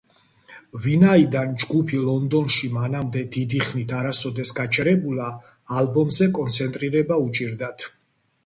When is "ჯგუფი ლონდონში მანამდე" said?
1.63-3.23